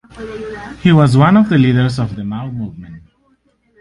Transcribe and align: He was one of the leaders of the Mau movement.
He 0.81 0.91
was 0.91 1.15
one 1.15 1.37
of 1.37 1.49
the 1.49 1.59
leaders 1.59 1.99
of 1.99 2.15
the 2.15 2.23
Mau 2.23 2.49
movement. 2.49 3.03